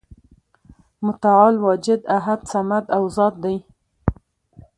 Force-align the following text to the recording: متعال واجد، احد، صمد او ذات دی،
متعال 1.05 1.55
واجد، 1.65 1.99
احد، 2.17 2.39
صمد 2.51 2.85
او 2.95 3.03
ذات 3.15 3.35
دی، 3.43 3.55